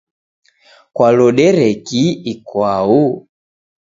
[0.95, 2.99] Kwalodere kii ikwau?